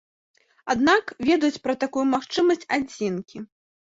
[0.73, 3.37] Аднак, ведаюць пра такую магчымасць адзінкі.